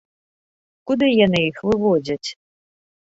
[0.91, 2.29] Куды яны іх выводзяць?